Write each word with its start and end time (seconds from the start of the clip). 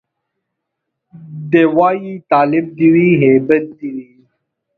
دی 1.51 1.63
وايي 1.77 2.13
تالب 2.29 2.65
دي 2.77 2.87
وي 2.93 3.07
هيبت 3.21 3.65
دي 3.77 3.89
وي 3.95 4.09